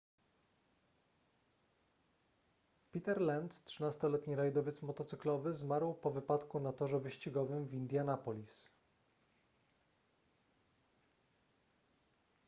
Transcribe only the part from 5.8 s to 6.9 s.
po wypadku na